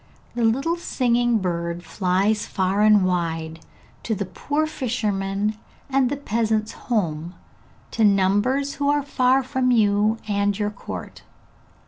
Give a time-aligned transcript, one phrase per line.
[0.33, 3.59] The little singing bird flies far and wide,
[4.01, 5.59] to the poor fisherman,
[5.91, 7.35] and the peasant's home,
[7.91, 11.21] to numbers who are far from you and your court.